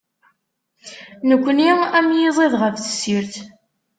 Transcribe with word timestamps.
Nekni 1.29 1.71
am 1.97 2.07
yiẓid 2.17 2.53
ɣer 2.61 2.71
tessirt. 2.75 3.35